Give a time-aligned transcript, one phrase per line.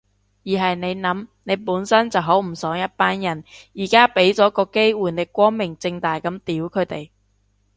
[0.43, 3.43] 而係你諗，你本身就好唔爽一班人，
[3.77, 7.11] 而家畀咗個機會你光明正大噉屌佢哋